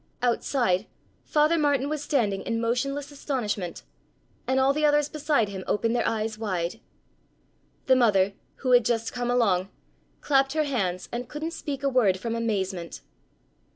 Outside 0.23 0.87
Father 1.25 1.59
Martin 1.59 1.87
was 1.87 2.01
standing 2.01 2.41
in 2.41 2.59
motionless 2.59 3.11
astonishment, 3.11 3.83
and 4.47 4.59
all 4.59 4.73
the 4.73 4.83
others 4.83 5.07
beside 5.07 5.49
him 5.49 5.63
opened 5.67 5.95
their 5.95 6.07
eyes 6.07 6.39
wide. 6.39 6.79
The 7.85 7.95
mother, 7.95 8.33
who 8.55 8.71
had 8.71 8.83
just 8.83 9.13
come 9.13 9.29
along, 9.29 9.69
clapped 10.19 10.53
her 10.53 10.63
hands 10.63 11.07
and 11.11 11.29
couldn't 11.29 11.51
speak 11.51 11.83
a 11.83 11.87
word 11.89 12.17
from 12.17 12.33
amazement. 12.35 13.01